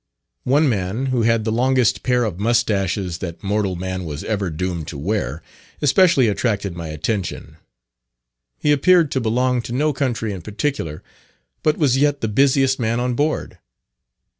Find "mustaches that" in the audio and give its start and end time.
2.39-3.43